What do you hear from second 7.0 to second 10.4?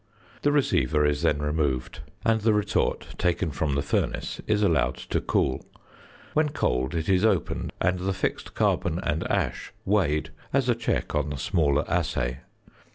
is opened, and the fixed carbon and ash weighed,